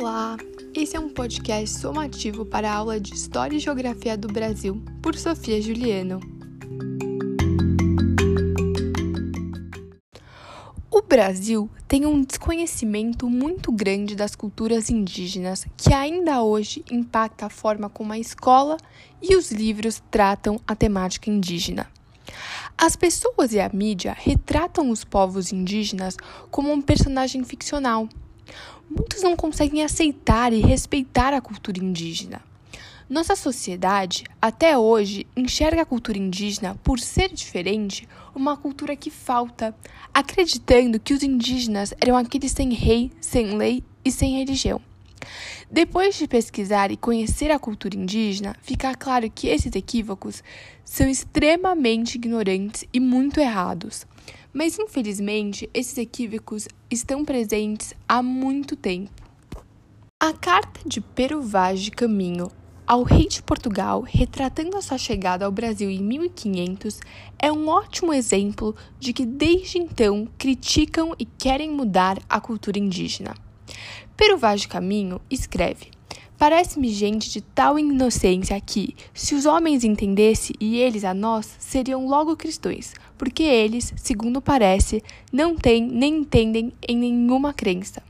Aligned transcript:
Olá! 0.00 0.38
Esse 0.74 0.96
é 0.96 0.98
um 0.98 1.10
podcast 1.10 1.78
somativo 1.78 2.46
para 2.46 2.72
a 2.72 2.74
aula 2.74 2.98
de 2.98 3.12
História 3.12 3.54
e 3.54 3.60
Geografia 3.60 4.16
do 4.16 4.28
Brasil, 4.28 4.82
por 5.02 5.14
Sofia 5.14 5.60
Juliano. 5.60 6.20
O 10.90 11.02
Brasil 11.02 11.68
tem 11.86 12.06
um 12.06 12.22
desconhecimento 12.22 13.28
muito 13.28 13.70
grande 13.70 14.16
das 14.16 14.34
culturas 14.34 14.88
indígenas 14.88 15.66
que 15.76 15.92
ainda 15.92 16.42
hoje 16.42 16.82
impacta 16.90 17.44
a 17.44 17.50
forma 17.50 17.90
como 17.90 18.14
a 18.14 18.18
escola 18.18 18.78
e 19.20 19.36
os 19.36 19.52
livros 19.52 20.02
tratam 20.10 20.58
a 20.66 20.74
temática 20.74 21.28
indígena. 21.28 21.86
As 22.78 22.96
pessoas 22.96 23.52
e 23.52 23.60
a 23.60 23.68
mídia 23.68 24.16
retratam 24.18 24.88
os 24.88 25.04
povos 25.04 25.52
indígenas 25.52 26.16
como 26.50 26.72
um 26.72 26.80
personagem 26.80 27.44
ficcional 27.44 28.08
muitos 28.88 29.22
não 29.22 29.36
conseguem 29.36 29.82
aceitar 29.82 30.52
e 30.52 30.60
respeitar 30.60 31.32
a 31.32 31.40
cultura 31.40 31.78
indígena. 31.78 32.42
Nossa 33.08 33.34
sociedade, 33.34 34.24
até 34.40 34.78
hoje, 34.78 35.26
enxerga 35.36 35.82
a 35.82 35.84
cultura 35.84 36.16
indígena, 36.16 36.76
por 36.84 37.00
ser 37.00 37.32
diferente, 37.32 38.08
uma 38.34 38.56
cultura 38.56 38.94
que 38.94 39.10
falta, 39.10 39.74
acreditando 40.14 41.00
que 41.00 41.12
os 41.12 41.22
indígenas 41.22 41.92
eram 42.00 42.16
aqueles 42.16 42.52
sem 42.52 42.72
rei, 42.72 43.10
sem 43.20 43.56
lei 43.56 43.82
e 44.04 44.12
sem 44.12 44.38
religião. 44.38 44.80
Depois 45.68 46.16
de 46.16 46.26
pesquisar 46.26 46.90
e 46.90 46.96
conhecer 46.96 47.50
a 47.50 47.58
cultura 47.58 47.96
indígena, 47.96 48.56
fica 48.62 48.94
claro 48.94 49.30
que 49.30 49.48
esses 49.48 49.74
equívocos 49.74 50.42
são 50.84 51.08
extremamente 51.08 52.14
ignorantes 52.14 52.84
e 52.92 53.00
muito 53.00 53.40
errados. 53.40 54.06
Mas 54.52 54.78
infelizmente, 54.78 55.70
esses 55.72 55.96
equívocos 55.98 56.66
estão 56.90 57.24
presentes 57.24 57.94
há 58.08 58.22
muito 58.22 58.74
tempo. 58.74 59.10
A 60.18 60.32
carta 60.32 60.80
de 60.84 61.00
Pero 61.00 61.40
Vaz 61.40 61.80
de 61.80 61.90
Caminho 61.90 62.50
ao 62.90 63.04
rei 63.04 63.28
de 63.28 63.40
Portugal, 63.40 64.02
retratando 64.04 64.76
a 64.76 64.82
sua 64.82 64.98
chegada 64.98 65.44
ao 65.44 65.52
Brasil 65.52 65.88
em 65.88 66.02
1500, 66.02 66.98
é 67.38 67.52
um 67.52 67.68
ótimo 67.68 68.12
exemplo 68.12 68.74
de 68.98 69.12
que 69.12 69.24
desde 69.24 69.78
então 69.78 70.26
criticam 70.36 71.14
e 71.16 71.24
querem 71.24 71.70
mudar 71.70 72.18
a 72.28 72.40
cultura 72.40 72.80
indígena. 72.80 73.36
Pero 74.16 74.36
Vaz 74.36 74.62
de 74.62 74.68
Caminho 74.68 75.20
escreve: 75.30 75.92
Parece-me 76.40 76.88
gente 76.88 77.28
de 77.28 77.42
tal 77.42 77.78
inocência 77.78 78.58
que, 78.62 78.96
se 79.12 79.34
os 79.34 79.44
homens 79.44 79.84
entendessem 79.84 80.56
e 80.58 80.78
eles 80.78 81.04
a 81.04 81.12
nós, 81.12 81.54
seriam 81.58 82.06
logo 82.06 82.34
cristãos, 82.34 82.94
porque 83.18 83.42
eles, 83.42 83.92
segundo 83.98 84.40
parece, 84.40 85.04
não 85.30 85.54
têm 85.54 85.86
nem 85.86 86.20
entendem 86.20 86.72
em 86.88 86.96
nenhuma 86.96 87.52
crença. 87.52 88.02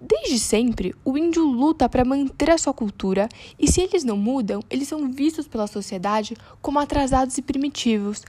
Desde 0.00 0.38
sempre, 0.38 0.94
o 1.04 1.16
índio 1.16 1.44
luta 1.44 1.88
para 1.88 2.04
manter 2.04 2.50
a 2.50 2.58
sua 2.58 2.74
cultura 2.74 3.28
e, 3.58 3.70
se 3.70 3.80
eles 3.80 4.02
não 4.02 4.16
mudam, 4.16 4.60
eles 4.68 4.88
são 4.88 5.10
vistos 5.10 5.46
pela 5.46 5.68
sociedade 5.68 6.36
como 6.60 6.80
atrasados 6.80 7.38
e 7.38 7.42
primitivos. 7.42 8.22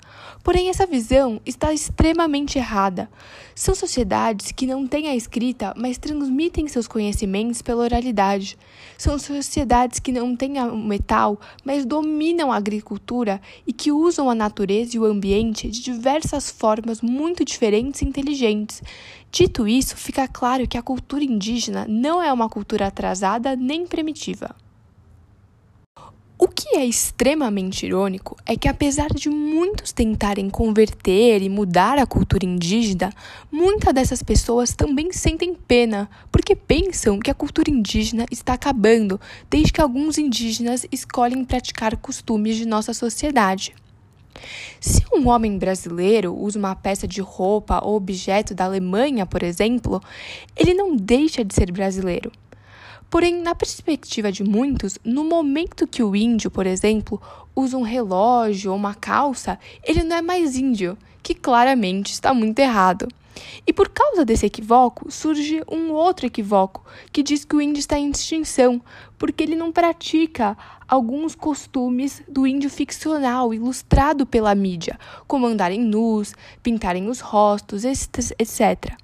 Porém, 0.43 0.69
essa 0.69 0.85
visão 0.85 1.41
está 1.45 1.73
extremamente 1.73 2.57
errada. 2.57 3.09
São 3.55 3.73
sociedades 3.73 4.51
que 4.51 4.67
não 4.67 4.85
têm 4.85 5.07
a 5.07 5.15
escrita, 5.15 5.73
mas 5.75 5.97
transmitem 5.97 6.67
seus 6.67 6.87
conhecimentos 6.87 7.61
pela 7.61 7.83
oralidade. 7.83 8.57
São 8.97 9.17
sociedades 9.17 9.99
que 9.99 10.11
não 10.11 10.35
têm 10.35 10.59
o 10.61 10.77
metal, 10.77 11.39
mas 11.63 11.85
dominam 11.85 12.51
a 12.51 12.57
agricultura 12.57 13.41
e 13.65 13.73
que 13.73 13.91
usam 13.91 14.29
a 14.29 14.35
natureza 14.35 14.95
e 14.95 14.99
o 14.99 15.05
ambiente 15.05 15.69
de 15.69 15.81
diversas 15.81 16.49
formas 16.49 17.01
muito 17.01 17.43
diferentes 17.43 18.01
e 18.01 18.05
inteligentes. 18.05 18.83
Dito 19.31 19.67
isso, 19.67 19.97
fica 19.97 20.29
claro 20.29 20.65
que 20.65 20.77
a 20.77 20.81
cultura 20.81 21.23
indígena 21.23 21.54
não 21.87 22.21
é 22.21 22.31
uma 22.31 22.49
cultura 22.49 22.87
atrasada 22.87 23.55
nem 23.55 23.85
primitiva. 23.87 24.55
O 26.37 26.49
que 26.49 26.75
é 26.75 26.85
extremamente 26.85 27.85
irônico 27.85 28.35
é 28.45 28.57
que, 28.57 28.67
apesar 28.67 29.07
de 29.07 29.29
muitos 29.29 29.93
tentarem 29.93 30.49
converter 30.49 31.41
e 31.41 31.47
mudar 31.47 31.97
a 31.97 32.05
cultura 32.05 32.45
indígena, 32.45 33.09
muitas 33.49 33.93
dessas 33.93 34.21
pessoas 34.21 34.73
também 34.73 35.13
sentem 35.13 35.53
pena, 35.53 36.09
porque 36.29 36.53
pensam 36.53 37.19
que 37.19 37.31
a 37.31 37.33
cultura 37.33 37.69
indígena 37.69 38.25
está 38.29 38.53
acabando 38.53 39.19
desde 39.49 39.71
que 39.71 39.79
alguns 39.79 40.17
indígenas 40.17 40.85
escolhem 40.91 41.45
praticar 41.45 41.95
costumes 41.95 42.57
de 42.57 42.65
nossa 42.65 42.93
sociedade. 42.93 43.73
Se 44.79 45.03
um 45.13 45.27
homem 45.27 45.57
brasileiro 45.57 46.35
usa 46.35 46.59
uma 46.59 46.75
peça 46.75 47.07
de 47.07 47.21
roupa 47.21 47.83
ou 47.83 47.95
objeto 47.95 48.53
da 48.53 48.65
Alemanha, 48.65 49.25
por 49.25 49.43
exemplo, 49.43 50.01
ele 50.55 50.73
não 50.73 50.95
deixa 50.95 51.43
de 51.43 51.53
ser 51.53 51.71
brasileiro. 51.71 52.31
Porém, 53.09 53.41
na 53.41 53.55
perspectiva 53.55 54.31
de 54.31 54.43
muitos, 54.43 54.97
no 55.03 55.23
momento 55.23 55.87
que 55.87 56.03
o 56.03 56.15
índio, 56.15 56.51
por 56.51 56.65
exemplo, 56.65 57.21
usa 57.55 57.77
um 57.77 57.81
relógio 57.81 58.71
ou 58.71 58.77
uma 58.77 58.93
calça, 58.93 59.57
ele 59.83 60.03
não 60.03 60.17
é 60.17 60.21
mais 60.21 60.57
índio, 60.57 60.97
que 61.23 61.33
claramente 61.33 62.11
está 62.11 62.33
muito 62.33 62.59
errado. 62.59 63.07
E 63.67 63.73
por 63.73 63.89
causa 63.89 64.23
desse 64.23 64.45
equívoco, 64.45 65.11
surge 65.11 65.61
um 65.69 65.91
outro 65.91 66.25
equívoco 66.25 66.85
que 67.11 67.23
diz 67.23 67.43
que 67.43 67.55
o 67.55 67.61
índio 67.61 67.79
está 67.79 67.97
em 67.97 68.09
extinção, 68.09 68.81
porque 69.17 69.43
ele 69.43 69.55
não 69.55 69.71
pratica 69.71 70.57
alguns 70.87 71.35
costumes 71.35 72.21
do 72.27 72.45
índio 72.45 72.69
ficcional 72.69 73.53
ilustrado 73.53 74.25
pela 74.25 74.53
mídia, 74.53 74.99
como 75.27 75.47
andarem 75.47 75.81
nus, 75.81 76.33
pintarem 76.61 77.09
os 77.09 77.19
rostos, 77.19 77.83
etc. 77.83 78.95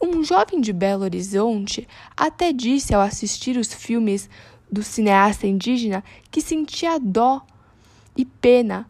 Um 0.00 0.24
jovem 0.24 0.60
de 0.60 0.72
Belo 0.72 1.04
Horizonte 1.04 1.86
até 2.16 2.52
disse 2.52 2.92
ao 2.92 3.00
assistir 3.00 3.56
os 3.56 3.72
filmes 3.72 4.28
do 4.70 4.82
cineasta 4.82 5.46
indígena 5.46 6.02
que 6.30 6.40
sentia 6.40 6.98
dó 6.98 7.42
e 8.16 8.24
pena 8.24 8.88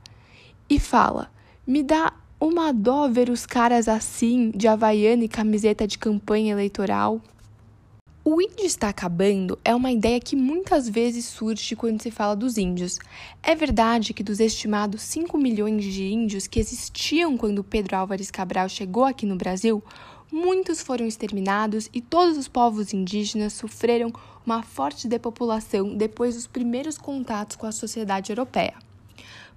e 0.70 0.80
fala: 0.80 1.30
Me 1.66 1.82
dá 1.82 2.14
uma 2.44 2.72
dó 2.72 3.08
ver 3.08 3.30
os 3.30 3.46
caras 3.46 3.86
assim, 3.86 4.50
de 4.50 4.66
havaiana 4.66 5.22
e 5.22 5.28
camiseta 5.28 5.86
de 5.86 5.96
campanha 5.96 6.50
eleitoral. 6.50 7.20
O 8.24 8.42
índio 8.42 8.66
está 8.66 8.88
acabando 8.88 9.56
é 9.64 9.72
uma 9.72 9.92
ideia 9.92 10.18
que 10.18 10.34
muitas 10.34 10.88
vezes 10.88 11.24
surge 11.24 11.76
quando 11.76 12.02
se 12.02 12.10
fala 12.10 12.34
dos 12.34 12.58
índios. 12.58 12.98
É 13.44 13.54
verdade 13.54 14.12
que 14.12 14.24
dos 14.24 14.40
estimados 14.40 15.02
5 15.02 15.38
milhões 15.38 15.84
de 15.84 16.02
índios 16.12 16.48
que 16.48 16.58
existiam 16.58 17.36
quando 17.36 17.62
Pedro 17.62 17.96
Álvares 17.96 18.28
Cabral 18.28 18.68
chegou 18.68 19.04
aqui 19.04 19.24
no 19.24 19.36
Brasil, 19.36 19.80
muitos 20.30 20.82
foram 20.82 21.06
exterminados 21.06 21.88
e 21.94 22.00
todos 22.00 22.36
os 22.36 22.48
povos 22.48 22.92
indígenas 22.92 23.52
sofreram 23.52 24.12
uma 24.44 24.64
forte 24.64 25.06
depopulação 25.06 25.96
depois 25.96 26.34
dos 26.34 26.48
primeiros 26.48 26.98
contatos 26.98 27.54
com 27.54 27.66
a 27.66 27.72
sociedade 27.72 28.32
europeia. 28.32 28.74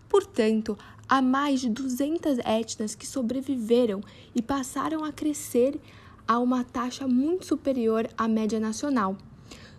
Portanto, 0.07 0.77
há 1.07 1.21
mais 1.21 1.61
de 1.61 1.69
200 1.69 2.39
etnias 2.39 2.95
que 2.95 3.05
sobreviveram 3.05 4.01
e 4.33 4.41
passaram 4.41 5.03
a 5.03 5.11
crescer 5.11 5.79
a 6.27 6.39
uma 6.39 6.63
taxa 6.63 7.07
muito 7.07 7.45
superior 7.45 8.09
à 8.17 8.27
média 8.27 8.59
nacional. 8.59 9.15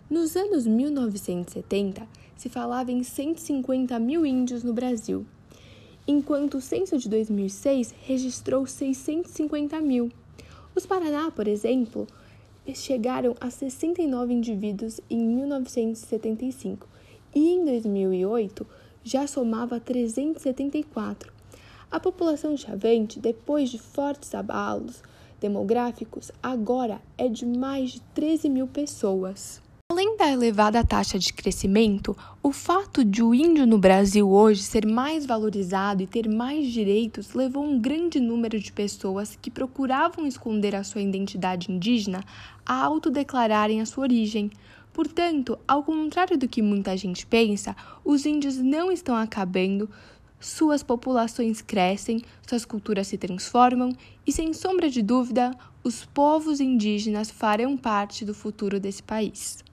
Nos 0.09 0.37
anos 0.37 0.65
1970, 0.65 2.07
se 2.37 2.47
falava 2.47 2.91
em 2.91 3.03
150 3.03 3.99
mil 3.99 4.25
índios 4.25 4.63
no 4.63 4.73
Brasil, 4.73 5.25
enquanto 6.07 6.55
o 6.55 6.61
censo 6.61 6.97
de 6.97 7.09
2006 7.09 7.93
registrou 8.05 8.65
650 8.65 9.81
mil. 9.81 10.09
Os 10.73 10.85
Paraná, 10.85 11.29
por 11.29 11.47
exemplo, 11.47 12.07
chegaram 12.73 13.35
a 13.41 13.49
69 13.49 14.33
indivíduos 14.33 15.01
em 15.09 15.19
1975 15.27 16.87
e 17.35 17.49
em 17.49 17.65
2008 17.65 18.65
já 19.07 19.25
somava 19.25 19.79
374. 19.79 21.31
A 21.89 21.99
população 21.99 22.53
de 22.53 22.61
Chavante, 22.61 23.19
depois 23.19 23.69
de 23.69 23.79
fortes 23.79 24.35
abalos 24.35 25.01
demográficos, 25.39 26.31
agora 26.43 26.99
é 27.17 27.29
de 27.29 27.45
mais 27.45 27.91
de 27.91 28.01
13 28.13 28.49
mil 28.49 28.67
pessoas. 28.67 29.61
Além 29.89 30.17
da 30.17 30.29
elevada 30.29 30.83
taxa 30.83 31.17
de 31.17 31.31
crescimento, 31.31 32.15
o 32.43 32.51
fato 32.51 33.05
de 33.05 33.23
o 33.23 33.33
índio 33.33 33.65
no 33.65 33.77
Brasil 33.77 34.29
hoje 34.29 34.61
ser 34.61 34.85
mais 34.85 35.25
valorizado 35.25 36.03
e 36.03 36.07
ter 36.07 36.27
mais 36.27 36.67
direitos 36.67 37.33
levou 37.33 37.63
um 37.63 37.79
grande 37.79 38.19
número 38.19 38.59
de 38.59 38.73
pessoas 38.73 39.37
que 39.41 39.49
procuravam 39.49 40.27
esconder 40.27 40.75
a 40.75 40.83
sua 40.83 41.01
identidade 41.01 41.71
indígena 41.71 42.21
a 42.65 42.83
autodeclararem 42.83 43.79
a 43.79 43.85
sua 43.85 44.03
origem, 44.03 44.51
Portanto, 44.97 45.59
ao 45.67 45.83
contrário 45.83 46.39
do 46.39 46.47
que 46.47 46.59
muita 46.59 46.97
gente 46.97 47.23
pensa, 47.23 47.75
os 48.03 48.25
índios 48.25 48.57
não 48.57 48.91
estão 48.91 49.15
acabando, 49.15 49.87
suas 50.39 50.81
populações 50.81 51.61
crescem, 51.61 52.23
suas 52.49 52.65
culturas 52.65 53.05
se 53.05 53.15
transformam 53.15 53.95
e, 54.25 54.31
sem 54.31 54.51
sombra 54.53 54.89
de 54.89 55.03
dúvida, 55.03 55.55
os 55.83 56.03
povos 56.03 56.59
indígenas 56.59 57.29
farão 57.29 57.77
parte 57.77 58.25
do 58.25 58.33
futuro 58.33 58.79
desse 58.79 59.03
país. 59.03 59.63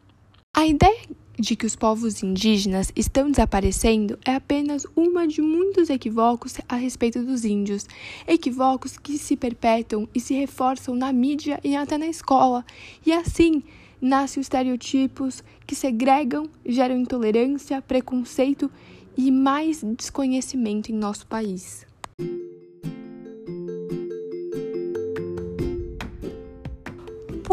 A 0.55 0.67
ideia 0.67 1.09
de 1.39 1.57
que 1.57 1.65
os 1.65 1.75
povos 1.75 2.23
indígenas 2.23 2.93
estão 2.95 3.31
desaparecendo 3.31 4.19
é 4.27 4.35
apenas 4.35 4.87
uma 4.95 5.27
de 5.27 5.41
muitos 5.41 5.89
equívocos 5.89 6.59
a 6.69 6.77
respeito 6.77 7.23
dos 7.23 7.47
índios, 7.47 7.87
equívocos 8.27 8.99
que 8.99 9.17
se 9.17 9.39
perpetuam 9.39 10.07
e 10.15 10.21
se 10.21 10.35
reforçam 10.35 10.95
na 10.95 11.11
mídia 11.15 11.59
e 11.65 11.75
até 11.75 11.97
na 11.97 12.09
escola, 12.09 12.63
e 13.07 13.11
assim 13.11 13.63
nascem 14.05 14.43
estereotipos 14.43 15.43
que 15.67 15.75
segregam, 15.75 16.47
geram 16.65 16.99
intolerância, 16.99 17.81
preconceito 17.81 18.71
e 19.17 19.31
mais 19.31 19.83
desconhecimento 19.83 20.93
em 20.93 20.95
nosso 20.95 21.27
país. 21.27 21.87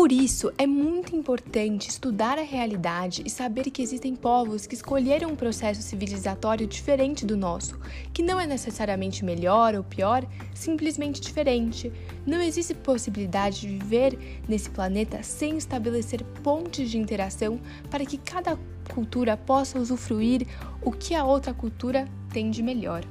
Por 0.02 0.12
isso, 0.12 0.52
é 0.58 0.66
muito 0.66 1.16
importante 1.16 1.88
estudar 1.88 2.40
a 2.40 2.42
realidade 2.42 3.22
e 3.24 3.30
saber 3.30 3.70
que 3.70 3.84
existem 3.84 4.16
povos 4.16 4.66
que 4.66 4.74
escolheram 4.74 5.30
um 5.30 5.36
processo 5.36 5.84
civilizatório 5.84 6.66
diferente 6.66 7.24
do 7.24 7.38
nosso, 7.38 7.80
que 8.12 8.24
não 8.24 8.40
é 8.40 8.48
necessariamente 8.48 9.24
melhor 9.24 9.76
ou 9.76 9.84
pior, 9.84 10.26
simplesmente 10.56 11.22
diferente. 11.22 11.94
Não 12.26 12.42
existe 12.42 12.74
possibilidade 12.74 13.62
de 13.62 13.68
viver 13.68 14.42
nesse 14.50 14.72
planeta 14.72 15.22
sem 15.22 15.56
estabelecer 15.56 16.24
pontes 16.42 16.90
de 16.90 16.98
interação 16.98 17.60
para 17.92 18.04
que 18.04 18.18
cada 18.18 18.58
cultura 18.96 19.38
possa 19.38 19.78
usufruir 19.78 20.48
o 20.82 20.92
que 20.92 21.14
a 21.14 21.24
outra 21.24 21.54
cultura 21.54 22.08
tem 22.34 22.50
de 22.50 22.64
melhor. 22.64 23.06